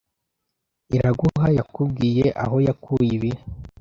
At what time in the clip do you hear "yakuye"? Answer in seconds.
2.67-3.09